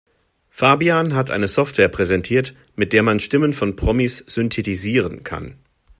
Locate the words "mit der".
2.75-3.03